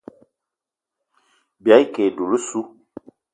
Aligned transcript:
Bìayî 1.63 1.85
ke 1.93 2.01
e 2.07 2.09
dula 2.15 2.35
ossu. 2.41 2.59